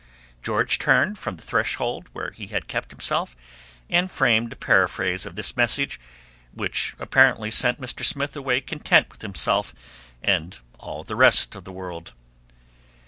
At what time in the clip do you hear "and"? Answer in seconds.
3.87-4.09, 10.23-10.57